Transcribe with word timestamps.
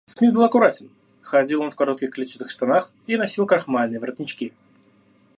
Смит 0.07 0.33
был 0.33 0.43
аккуратен; 0.43 0.89
ходил 1.21 1.61
он 1.61 1.69
в 1.69 1.75
коротких 1.75 2.09
клетчатых 2.11 2.49
штанах 2.49 2.91
и 3.05 3.17
носил 3.17 3.45
крахмальные 3.45 3.99
воротнички. 3.99 4.51